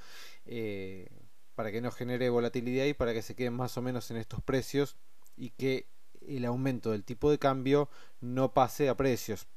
eh, 0.46 1.10
para 1.54 1.70
que 1.72 1.82
no 1.82 1.92
genere 1.92 2.30
volatilidad 2.30 2.86
y 2.86 2.94
para 2.94 3.14
que 3.14 3.22
se 3.22 3.36
queden 3.36 3.54
más 3.54 3.78
o 3.78 3.82
menos 3.82 4.10
en 4.10 4.18
estos 4.18 4.42
precios 4.42 4.96
y 5.36 5.50
que 5.50 5.90
el 6.26 6.46
aumento 6.46 6.92
del 6.92 7.04
tipo 7.04 7.30
de 7.30 7.40
cambio 7.40 7.90
no 8.22 8.54
pase 8.54 8.88
a 8.88 8.96
precios. 8.96 9.48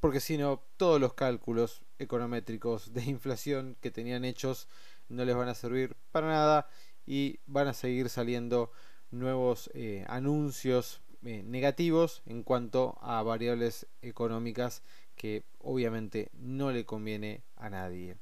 Porque 0.00 0.20
si 0.20 0.38
no, 0.38 0.62
todos 0.78 0.98
los 0.98 1.12
cálculos 1.12 1.82
econométricos 1.98 2.94
de 2.94 3.04
inflación 3.04 3.76
que 3.82 3.90
tenían 3.90 4.24
hechos 4.24 4.66
no 5.12 5.24
les 5.24 5.36
van 5.36 5.48
a 5.48 5.54
servir 5.54 5.96
para 6.10 6.26
nada 6.26 6.68
y 7.06 7.40
van 7.46 7.68
a 7.68 7.74
seguir 7.74 8.08
saliendo 8.08 8.70
nuevos 9.10 9.70
eh, 9.74 10.04
anuncios 10.08 11.02
eh, 11.24 11.42
negativos 11.44 12.22
en 12.26 12.42
cuanto 12.42 12.98
a 13.00 13.22
variables 13.22 13.86
económicas 14.00 14.82
que 15.14 15.44
obviamente 15.60 16.30
no 16.32 16.72
le 16.72 16.84
conviene 16.84 17.42
a 17.56 17.70
nadie. 17.70 18.16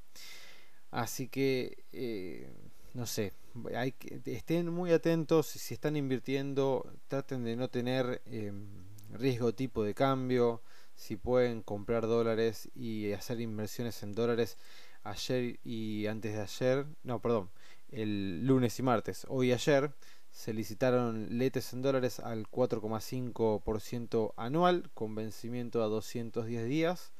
Así 0.90 1.28
que, 1.28 1.84
eh, 1.92 2.52
no 2.94 3.06
sé, 3.06 3.32
hay 3.74 3.92
que, 3.92 4.20
estén 4.26 4.70
muy 4.70 4.92
atentos, 4.92 5.46
si 5.46 5.72
están 5.72 5.96
invirtiendo, 5.96 6.92
traten 7.08 7.44
de 7.44 7.56
no 7.56 7.68
tener 7.68 8.20
em, 8.26 8.66
riesgo 9.12 9.54
tipo 9.54 9.84
de 9.84 9.94
cambio, 9.94 10.62
si 10.94 11.16
pueden 11.16 11.62
comprar 11.62 12.06
dólares 12.06 12.68
y 12.74 13.12
hacer 13.12 13.40
inversiones 13.40 14.02
en 14.02 14.12
dólares 14.12 14.58
ayer 15.04 15.58
y 15.64 16.06
antes 16.06 16.34
de 16.34 16.40
ayer, 16.42 16.86
no, 17.02 17.20
perdón, 17.20 17.50
el 17.90 18.46
lunes 18.46 18.78
y 18.78 18.82
martes, 18.82 19.26
hoy 19.28 19.48
y 19.48 19.52
ayer, 19.52 19.92
se 20.30 20.54
licitaron 20.54 21.38
letes 21.38 21.72
en 21.72 21.82
dólares 21.82 22.20
al 22.20 22.48
4,5% 22.48 24.32
anual 24.36 24.90
con 24.94 25.14
vencimiento 25.14 25.82
a 25.82 25.88
210 25.88 26.66
días. 26.66 27.12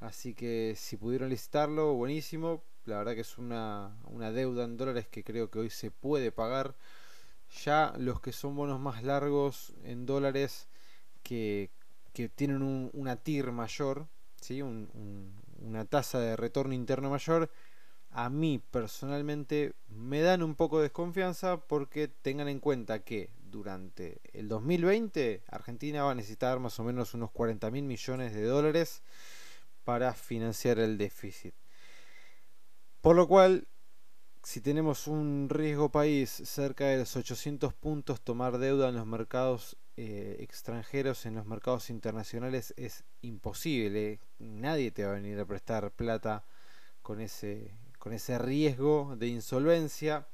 Así 0.00 0.34
que 0.34 0.74
si 0.76 0.96
pudieron 0.96 1.28
licitarlo, 1.30 1.94
buenísimo. 1.94 2.62
La 2.84 2.98
verdad 2.98 3.14
que 3.14 3.20
es 3.20 3.38
una, 3.38 3.96
una 4.04 4.32
deuda 4.32 4.64
en 4.64 4.76
dólares 4.76 5.06
que 5.08 5.22
creo 5.24 5.50
que 5.50 5.60
hoy 5.60 5.70
se 5.70 5.90
puede 5.90 6.32
pagar. 6.32 6.74
Ya 7.64 7.92
los 7.98 8.20
que 8.20 8.32
son 8.32 8.56
bonos 8.56 8.80
más 8.80 9.02
largos 9.02 9.74
en 9.84 10.06
dólares 10.06 10.68
que, 11.22 11.70
que 12.12 12.28
tienen 12.28 12.62
un, 12.62 12.90
una 12.94 13.16
TIR 13.16 13.52
mayor, 13.52 14.06
¿sí? 14.40 14.62
Una 15.62 15.84
tasa 15.84 16.20
de 16.20 16.36
retorno 16.36 16.74
interno 16.74 17.10
mayor, 17.10 17.50
a 18.10 18.28
mí 18.28 18.62
personalmente 18.70 19.74
me 19.88 20.20
dan 20.20 20.42
un 20.42 20.54
poco 20.54 20.78
de 20.78 20.84
desconfianza 20.84 21.58
porque 21.58 22.08
tengan 22.08 22.48
en 22.48 22.60
cuenta 22.60 23.04
que 23.04 23.30
durante 23.42 24.20
el 24.32 24.48
2020 24.48 25.42
Argentina 25.48 26.04
va 26.04 26.12
a 26.12 26.14
necesitar 26.14 26.58
más 26.58 26.78
o 26.78 26.84
menos 26.84 27.14
unos 27.14 27.30
40 27.30 27.70
mil 27.70 27.84
millones 27.84 28.34
de 28.34 28.44
dólares 28.44 29.02
para 29.84 30.12
financiar 30.14 30.78
el 30.78 30.98
déficit. 30.98 31.54
Por 33.00 33.16
lo 33.16 33.26
cual, 33.26 33.66
si 34.42 34.60
tenemos 34.60 35.06
un 35.06 35.48
riesgo 35.48 35.90
país 35.90 36.30
cerca 36.30 36.86
de 36.86 36.98
los 36.98 37.16
800 37.16 37.74
puntos, 37.74 38.20
tomar 38.20 38.58
deuda 38.58 38.88
en 38.88 38.96
los 38.96 39.06
mercados 39.06 39.76
eh, 39.96 40.36
extranjeros, 40.40 41.26
en 41.26 41.34
los 41.34 41.46
mercados 41.46 41.90
internacionales, 41.90 42.72
es 42.76 43.04
imposible. 43.20 44.20
Nadie 44.38 44.90
te 44.90 45.04
va 45.04 45.12
a 45.12 45.14
venir 45.14 45.38
a 45.38 45.44
prestar 45.44 45.90
plata 45.90 46.44
con 47.02 47.20
ese 47.20 47.74
con 48.02 48.12
ese 48.12 48.36
riesgo 48.36 49.14
de 49.16 49.28
insolvencia, 49.28 50.26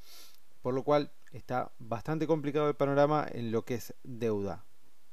por 0.62 0.72
lo 0.72 0.84
cual 0.84 1.10
está 1.32 1.70
bastante 1.78 2.26
complicado 2.26 2.66
el 2.66 2.76
panorama 2.76 3.26
en 3.30 3.52
lo 3.52 3.66
que 3.66 3.74
es 3.74 3.94
deuda. 4.04 4.64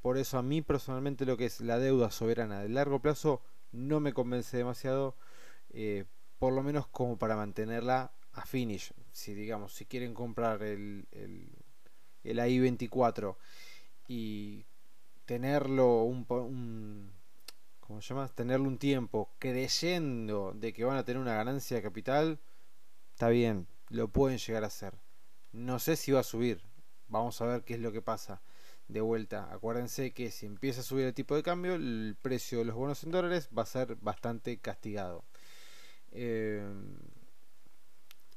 Por 0.02 0.18
eso 0.18 0.38
a 0.38 0.42
mí 0.42 0.62
personalmente 0.62 1.26
lo 1.26 1.36
que 1.36 1.48
es 1.48 1.60
la 1.60 1.80
deuda 1.80 2.12
soberana 2.12 2.62
de 2.62 2.70
largo 2.70 3.02
plazo 3.02 3.42
no 3.74 4.00
me 4.00 4.14
convence 4.14 4.56
demasiado, 4.56 5.18
eh, 5.72 6.06
por 6.40 6.54
lo 6.54 6.64
menos 6.64 6.88
como 6.88 7.18
para 7.18 7.36
mantenerla 7.36 8.14
a 8.32 8.46
finish. 8.46 8.94
Si 9.12 9.34
digamos, 9.34 9.74
si 9.74 9.86
quieren 9.86 10.14
comprar 10.14 10.64
el, 10.64 11.08
el, 11.12 11.50
el 12.24 12.40
AI-24 12.40 13.36
y 14.08 14.66
tenerlo 15.26 16.04
un, 16.04 16.26
un 16.30 17.12
como 17.80 18.00
llamas, 18.00 18.34
tenerlo 18.34 18.68
un 18.68 18.78
tiempo 18.80 19.30
creyendo 19.40 20.54
de 20.54 20.74
que 20.74 20.84
van 20.84 20.98
a 20.98 21.06
tener 21.06 21.22
una 21.22 21.36
ganancia 21.36 21.78
de 21.78 21.84
capital, 21.84 22.40
está 23.12 23.30
bien, 23.30 23.68
lo 23.90 24.08
pueden 24.08 24.40
llegar 24.40 24.64
a 24.64 24.68
hacer. 24.68 24.96
No 25.52 25.80
sé 25.80 25.96
si 25.96 26.12
va 26.12 26.22
a 26.22 26.24
subir, 26.24 26.62
vamos 27.08 27.40
a 27.42 27.46
ver 27.46 27.64
qué 27.64 27.76
es 27.76 27.80
lo 27.80 27.92
que 27.92 28.02
pasa. 28.02 28.42
De 28.88 29.02
vuelta, 29.02 29.52
acuérdense 29.52 30.12
que 30.14 30.32
si 30.32 30.46
empieza 30.46 30.82
a 30.82 30.84
subir 30.84 31.06
el 31.06 31.14
tipo 31.14 31.36
de 31.36 31.44
cambio, 31.44 31.76
el 31.76 32.16
precio 32.22 32.60
de 32.60 32.66
los 32.66 32.76
bonos 32.76 33.04
en 33.04 33.12
dólares 33.12 33.50
va 33.56 33.64
a 33.64 33.68
ser 33.68 33.96
bastante 33.96 34.58
castigado. 34.60 35.24
Eh, 36.12 36.64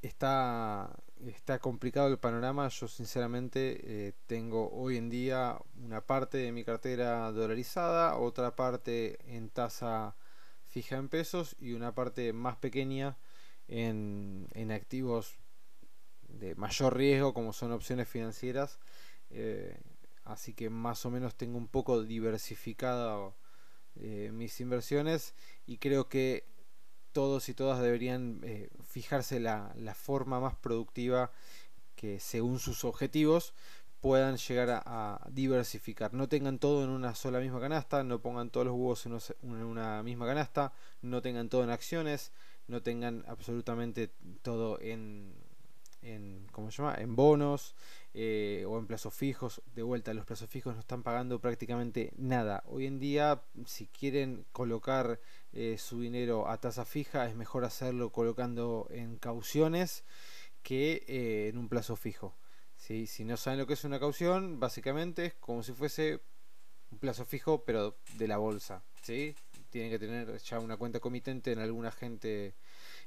está, 0.02 0.94
está 1.26 1.58
complicado 1.58 2.08
el 2.08 2.18
panorama. 2.18 2.68
Yo 2.68 2.88
sinceramente 2.88 3.80
eh, 3.82 4.12
tengo 4.26 4.70
hoy 4.70 4.96
en 4.96 5.10
día 5.10 5.58
una 5.76 6.00
parte 6.00 6.38
de 6.38 6.52
mi 6.52 6.64
cartera 6.64 7.30
dolarizada, 7.32 8.16
otra 8.16 8.54
parte 8.56 9.18
en 9.34 9.50
tasa 9.50 10.16
fija 10.66 10.96
en 10.96 11.08
pesos 11.08 11.56
y 11.58 11.72
una 11.72 11.94
parte 11.94 12.32
más 12.32 12.56
pequeña 12.56 13.16
en, 13.66 14.48
en 14.52 14.70
activos 14.70 15.38
de 16.28 16.54
mayor 16.54 16.96
riesgo 16.96 17.34
como 17.34 17.52
son 17.52 17.72
opciones 17.72 18.08
financieras. 18.08 18.78
Eh, 19.30 19.80
así 20.24 20.54
que 20.54 20.70
más 20.70 21.04
o 21.06 21.10
menos 21.10 21.34
tengo 21.34 21.58
un 21.58 21.68
poco 21.68 22.02
diversificado 22.02 23.34
eh, 23.96 24.30
mis 24.32 24.60
inversiones 24.60 25.34
y 25.66 25.78
creo 25.78 26.08
que 26.08 26.44
todos 27.18 27.48
y 27.48 27.54
todas 27.54 27.82
deberían 27.82 28.38
eh, 28.44 28.68
fijarse 28.86 29.40
la, 29.40 29.72
la, 29.74 29.96
forma 29.96 30.38
más 30.38 30.54
productiva 30.54 31.32
que 31.96 32.20
según 32.20 32.60
sus 32.60 32.84
objetivos 32.84 33.54
puedan 34.00 34.36
llegar 34.36 34.84
a, 34.86 35.26
diversificar. 35.28 36.14
No 36.14 36.28
tengan 36.28 36.60
todo 36.60 36.84
en 36.84 36.90
una 36.90 37.16
sola 37.16 37.40
misma 37.40 37.58
canasta, 37.58 38.04
no 38.04 38.20
pongan 38.20 38.50
todos 38.50 38.66
los 38.66 38.76
huevos 38.76 39.04
en 39.42 39.64
una 39.64 40.00
misma 40.04 40.26
canasta, 40.26 40.72
no 41.02 41.20
tengan 41.20 41.48
todo 41.48 41.64
en 41.64 41.70
acciones, 41.70 42.30
no 42.68 42.82
tengan 42.84 43.24
absolutamente 43.26 44.12
todo 44.42 44.78
en, 44.80 45.34
en 46.02 46.46
¿cómo 46.52 46.70
se 46.70 46.80
llama? 46.80 46.94
en 47.00 47.16
bonos 47.16 47.74
eh, 48.14 48.64
o 48.68 48.78
en 48.78 48.86
plazos 48.86 49.12
fijos. 49.12 49.60
De 49.74 49.82
vuelta, 49.82 50.14
los 50.14 50.24
plazos 50.24 50.48
fijos 50.48 50.74
no 50.74 50.80
están 50.80 51.02
pagando 51.02 51.40
prácticamente 51.40 52.12
nada. 52.16 52.62
Hoy 52.66 52.86
en 52.86 53.00
día, 53.00 53.42
si 53.66 53.88
quieren 53.88 54.44
colocar 54.52 55.18
eh, 55.52 55.76
su 55.78 56.00
dinero 56.00 56.48
a 56.48 56.58
tasa 56.58 56.84
fija, 56.84 57.28
es 57.28 57.34
mejor 57.34 57.64
hacerlo 57.64 58.10
colocando 58.10 58.86
en 58.90 59.16
cauciones 59.16 60.04
que 60.62 61.04
eh, 61.06 61.48
en 61.48 61.58
un 61.58 61.68
plazo 61.68 61.96
fijo. 61.96 62.36
¿sí? 62.76 63.06
Si 63.06 63.24
no 63.24 63.36
saben 63.36 63.58
lo 63.58 63.66
que 63.66 63.74
es 63.74 63.84
una 63.84 63.98
caución, 63.98 64.60
básicamente 64.60 65.26
es 65.26 65.34
como 65.34 65.62
si 65.62 65.72
fuese 65.72 66.20
un 66.90 66.98
plazo 66.98 67.24
fijo, 67.24 67.64
pero 67.64 67.96
de 68.16 68.28
la 68.28 68.38
bolsa. 68.38 68.82
¿sí? 69.02 69.34
Tienen 69.70 69.90
que 69.90 69.98
tener 69.98 70.38
ya 70.38 70.58
una 70.58 70.76
cuenta 70.76 71.00
comitente 71.00 71.52
en 71.52 71.58
algún 71.58 71.86
agente 71.86 72.54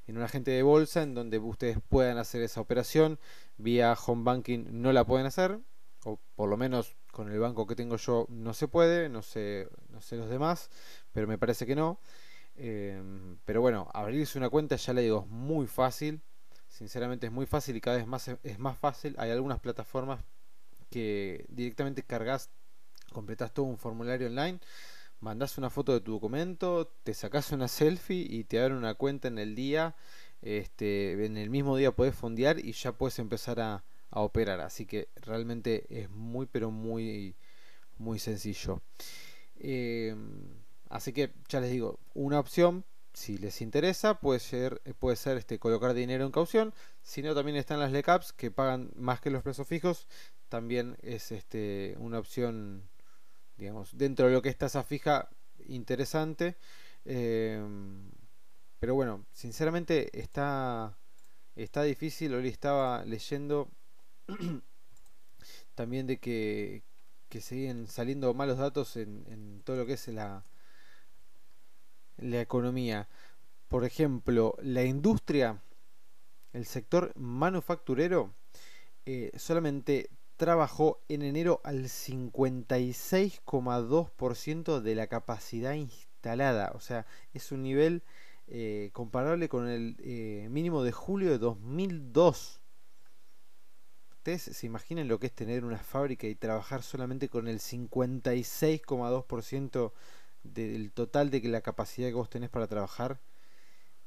en 0.08 0.18
un 0.18 0.24
agente 0.24 0.52
de 0.52 0.64
bolsa 0.64 1.04
en 1.04 1.14
donde 1.14 1.38
ustedes 1.38 1.78
puedan 1.88 2.18
hacer 2.18 2.42
esa 2.42 2.62
operación. 2.62 3.20
Vía 3.58 3.94
home 3.94 4.24
banking 4.24 4.66
no 4.70 4.92
la 4.92 5.06
pueden 5.06 5.28
hacer, 5.28 5.60
o 6.04 6.20
por 6.36 6.50
lo 6.50 6.58
menos 6.58 6.96
con 7.12 7.32
el 7.32 7.40
banco 7.40 7.68
que 7.68 7.76
tengo 7.76 7.98
yo 7.98 8.26
no 8.30 8.54
se 8.54 8.68
puede, 8.68 9.10
no 9.10 9.22
sé, 9.22 9.70
no 9.90 10.02
sé 10.02 10.16
los 10.18 10.30
demás, 10.30 10.70
pero 11.12 11.28
me 11.28 11.38
parece 11.38 11.66
que 11.66 11.76
no. 11.76 12.00
Em, 12.64 13.38
pero 13.46 13.62
bueno, 13.62 13.90
abrirse 13.94 14.38
una 14.38 14.50
cuenta 14.50 14.76
ya 14.76 14.94
le 14.94 15.02
digo 15.02 15.24
es 15.26 15.32
muy 15.32 15.66
fácil, 15.66 16.22
sinceramente 16.68 17.26
es 17.26 17.32
muy 17.32 17.48
fácil 17.48 17.76
y 17.76 17.82
cada 17.82 17.98
vez 17.98 18.06
más 18.08 18.28
es 18.28 18.60
más 18.60 18.78
fácil. 18.78 19.16
Hay 19.18 19.32
algunas 19.32 19.60
plataformas 19.60 20.24
que 20.90 21.46
directamente 21.50 22.04
cargas, 22.04 22.52
completas 23.12 23.54
todo 23.54 23.66
un 23.66 23.78
formulario 23.78 24.28
online 24.28 24.60
mandas 25.22 25.58
una 25.58 25.70
foto 25.70 25.94
de 25.94 26.02
tu 26.02 26.14
documento, 26.14 26.92
te 27.04 27.14
sacas 27.14 27.52
una 27.52 27.68
selfie 27.68 28.26
y 28.30 28.44
te 28.44 28.60
abren 28.60 28.78
una 28.78 28.96
cuenta 28.96 29.28
en 29.28 29.38
el 29.38 29.56
día. 29.56 29.96
Este, 30.42 31.26
en 31.26 31.38
el 31.38 31.50
mismo 31.52 31.78
día 31.78 31.92
puedes 31.92 32.16
fondear 32.16 32.60
y 32.60 32.74
ya 32.74 32.92
puedes 32.94 33.20
empezar 33.20 33.60
a, 33.60 33.84
operar. 34.14 34.60
Así 34.60 34.86
que 34.86 35.08
realmente 35.16 35.86
es 35.90 36.10
muy, 36.10 36.46
pero 36.46 36.70
muy, 36.70 37.36
muy 37.98 38.20
sencillo. 38.20 38.82
Em, 39.56 40.56
así 40.92 41.14
que 41.14 41.34
ya 41.50 41.60
les 41.60 41.72
digo, 41.72 42.00
una 42.14 42.40
opción, 42.40 42.86
si 43.14 43.38
les 43.38 43.62
interesa, 43.62 44.20
puede 44.20 44.40
ser, 44.40 44.82
puede 45.00 45.16
ser 45.16 45.38
este, 45.38 45.60
colocar 45.60 45.94
dinero 45.94 46.26
en 46.26 46.32
caución. 46.32 46.74
Si 47.04 47.22
no, 47.22 47.36
también 47.36 47.58
están 47.58 47.80
las 47.80 47.92
LECAPs 47.92 48.34
que 48.34 48.52
pagan 48.52 48.92
más 48.96 49.20
que 49.20 49.32
los 49.32 49.44
precios 49.44 49.68
fijos. 49.68 50.08
También 50.50 50.98
es 51.02 51.32
este, 51.32 51.96
una 52.00 52.20
opción 52.20 52.90
digamos, 53.62 53.96
dentro 53.96 54.26
de 54.26 54.34
lo 54.34 54.42
que 54.42 54.50
está 54.50 54.66
esa 54.66 54.84
fija, 54.84 55.30
interesante. 55.68 56.58
Eh, 57.06 57.62
pero 58.80 58.96
bueno, 58.96 59.26
sinceramente 59.32 60.20
está, 60.20 60.98
está 61.56 61.84
difícil. 61.84 62.34
Hoy 62.34 62.48
estaba 62.48 63.06
leyendo 63.06 63.70
también 65.76 66.08
de 66.08 66.18
que, 66.20 66.84
que 67.30 67.40
siguen 67.40 67.88
saliendo 67.88 68.34
malos 68.34 68.58
datos 68.58 68.98
en, 68.98 69.26
en 69.28 69.62
todo 69.64 69.78
lo 69.78 69.86
que 69.86 69.94
es 69.94 70.08
la, 70.08 70.44
la 72.18 72.42
economía. 72.42 73.08
Por 73.68 73.86
ejemplo, 73.86 74.56
la 74.62 74.84
industria, 74.84 75.62
el 76.54 76.66
sector 76.66 77.12
manufacturero, 77.16 78.34
eh, 79.06 79.32
solamente 79.38 80.10
trabajó 80.38 81.02
en 81.08 81.22
enero 81.22 81.62
al 81.64 81.84
56,2% 81.86 84.82
de 84.82 84.96
la 84.96 85.06
capacidad 85.08 85.74
instalada. 85.74 86.72
O 86.76 86.80
sea, 86.80 87.06
es 87.34 87.52
un 87.52 87.64
nivel 87.64 88.04
eh, 88.48 88.90
comparable 88.92 89.50
con 89.50 89.70
el 89.70 89.96
eh, 90.00 90.48
mínimo 90.50 90.84
de 90.84 90.92
julio 90.92 91.30
de 91.30 91.38
2002. 91.38 92.60
Ustedes 94.10 94.42
se 94.42 94.66
imaginan 94.66 95.08
lo 95.08 95.20
que 95.20 95.28
es 95.28 95.34
tener 95.34 95.64
una 95.64 95.78
fábrica 95.78 96.28
y 96.28 96.36
trabajar 96.36 96.84
solamente 96.84 97.30
con 97.30 97.48
el 97.48 97.60
56,2% 97.60 99.94
del 100.44 100.92
total 100.92 101.30
de 101.30 101.42
la 101.42 101.62
capacidad 101.62 102.08
que 102.10 102.14
vos 102.16 102.30
tenés 102.30 102.50
para 102.50 102.68
trabajar 102.68 103.20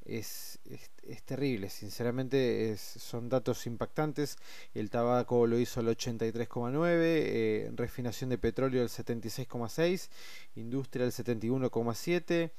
es, 0.05 0.59
es, 1.03 1.23
terrible, 1.23 1.69
sinceramente 1.69 2.77
son 2.77 3.27
datos 3.27 3.65
impactantes. 3.65 4.37
El 4.73 4.89
tabaco 4.89 5.47
lo 5.47 5.59
hizo 5.59 5.79
al 5.79 5.87
83,9, 5.87 6.77
eh, 7.01 7.71
refinación 7.73 8.29
de 8.29 8.37
petróleo 8.37 8.83
al 8.83 8.89
76,6, 8.89 10.09
industria 10.55 11.05
al 11.05 11.11
71,7, 11.11 12.51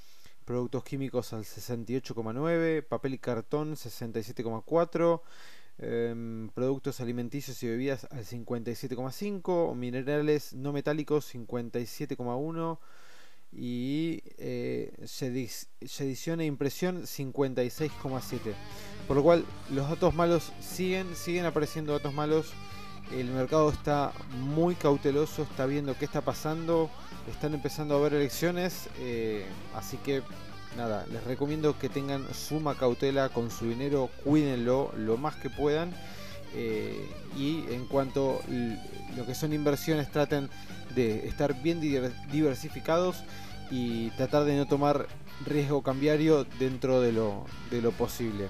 productos 0.45 0.85
químicos 0.85 1.33
al 1.33 1.45
68,9, 1.45 2.83
papel 2.83 3.15
y 3.15 3.19
cartón 3.19 3.77
67,4. 3.77 5.23
Em, 5.79 6.49
productos 6.55 7.03
alimenticios 7.03 7.63
y 7.63 7.69
bebidas 7.69 8.07
al 8.11 8.25
57,5, 8.25 9.75
minerales 9.75 10.55
no 10.55 10.73
metálicos 10.73 11.27
57,1, 11.35 12.79
y 13.57 14.23
eh, 14.39 14.93
sedición 15.07 16.41
e 16.41 16.47
impresión 16.47 17.03
56,7 17.03 18.55
por 19.09 19.17
lo 19.17 19.23
cual 19.23 19.45
los 19.71 19.89
datos 19.89 20.15
malos 20.15 20.53
siguen 20.61 21.15
siguen 21.17 21.47
apareciendo 21.47 21.93
datos 21.93 22.13
malos. 22.13 22.53
El 23.13 23.31
mercado 23.31 23.71
está 23.71 24.13
muy 24.41 24.75
cauteloso 24.75 25.43
está 25.43 25.65
viendo 25.67 25.97
qué 25.97 26.05
está 26.05 26.23
pasando 26.23 26.91
están 27.31 27.55
empezando 27.55 27.95
a 27.95 27.99
haber 27.99 28.15
elecciones 28.15 28.89
eh, 28.99 29.47
así 29.77 29.97
que 29.99 30.23
nada 30.77 31.07
les 31.13 31.23
recomiendo 31.23 31.79
que 31.79 31.89
tengan 31.89 32.27
suma 32.35 32.77
cautela 32.77 33.29
con 33.29 33.53
su 33.53 33.69
dinero 33.69 34.11
cuídenlo 34.25 34.93
lo 34.97 35.17
más 35.17 35.37
que 35.37 35.51
puedan 35.51 35.95
eh, 36.55 37.09
y 37.37 37.65
en 37.73 37.87
cuanto 37.87 38.41
lo 39.17 39.25
que 39.25 39.35
son 39.35 39.53
inversiones 39.53 40.11
traten 40.11 40.49
de 40.97 41.29
estar 41.29 41.63
bien 41.63 41.81
diversificados 41.81 43.23
y 43.71 44.11
tratar 44.11 44.45
de 44.45 44.57
no 44.57 44.67
tomar 44.67 45.07
riesgo 45.45 45.83
cambiario 45.83 46.45
dentro 46.59 47.01
de 47.01 47.13
lo, 47.13 47.45
de 47.71 47.81
lo 47.81 47.93
posible. 47.93 48.49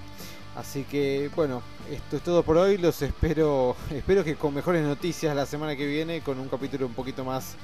Así 0.56 0.84
que 0.84 1.30
bueno, 1.36 1.62
esto 1.90 2.16
es 2.16 2.22
todo 2.22 2.42
por 2.42 2.56
hoy. 2.56 2.78
Los 2.78 3.02
espero, 3.02 3.76
espero 3.90 4.24
que 4.24 4.36
con 4.36 4.54
mejores 4.54 4.82
noticias 4.82 5.36
la 5.36 5.44
semana 5.44 5.76
que 5.76 5.86
viene, 5.86 6.22
con 6.22 6.40
un 6.40 6.48
capítulo 6.48 6.86
un 6.86 6.94
poquito 6.94 7.24
más, 7.24 7.56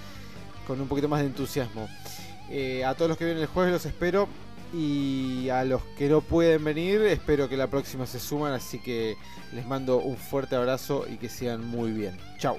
con 0.66 0.80
un 0.80 0.88
poquito 0.88 1.08
más 1.08 1.20
de 1.20 1.26
entusiasmo. 1.26 1.88
Eh, 2.50 2.84
a 2.84 2.94
todos 2.94 3.08
los 3.08 3.16
que 3.16 3.24
vienen 3.24 3.42
el 3.42 3.48
jueves 3.48 3.72
los 3.72 3.86
espero 3.86 4.28
y 4.74 5.48
a 5.48 5.64
los 5.64 5.82
que 5.96 6.08
no 6.08 6.20
pueden 6.20 6.64
venir 6.64 7.00
espero 7.02 7.48
que 7.48 7.56
la 7.56 7.68
próxima 7.68 8.06
se 8.06 8.20
suman. 8.20 8.52
Así 8.52 8.78
que 8.78 9.16
les 9.54 9.66
mando 9.66 9.98
un 9.98 10.18
fuerte 10.18 10.54
abrazo 10.56 11.06
y 11.10 11.16
que 11.16 11.30
sean 11.30 11.66
muy 11.66 11.92
bien. 11.92 12.18
Chao. 12.38 12.58